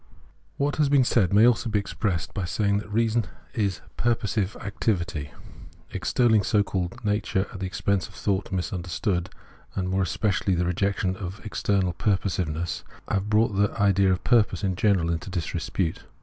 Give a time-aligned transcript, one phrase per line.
[0.57, 5.29] What has been said may also be expressed by saying that reason is purposive activity.
[5.91, 9.29] Extolling so called nature at the expense of thought misunderstood,
[9.75, 14.63] and more especially the rejection of external purposive ness, have brought the idea of purpose
[14.63, 16.03] in general into disrepute.